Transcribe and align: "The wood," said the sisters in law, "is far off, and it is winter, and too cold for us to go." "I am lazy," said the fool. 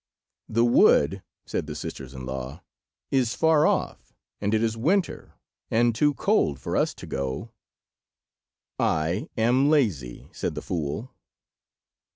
"The 0.49 0.65
wood," 0.65 1.21
said 1.45 1.67
the 1.67 1.75
sisters 1.75 2.15
in 2.15 2.25
law, 2.25 2.63
"is 3.11 3.35
far 3.35 3.67
off, 3.67 4.15
and 4.41 4.51
it 4.55 4.63
is 4.63 4.75
winter, 4.75 5.35
and 5.69 5.93
too 5.93 6.15
cold 6.15 6.59
for 6.59 6.75
us 6.75 6.95
to 6.95 7.05
go." 7.05 7.51
"I 8.79 9.29
am 9.37 9.69
lazy," 9.69 10.27
said 10.33 10.55
the 10.55 10.61
fool. 10.63 11.13